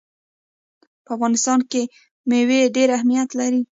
[1.05, 1.81] په افغانستان کې
[2.29, 3.61] مېوې ډېر اهمیت لري.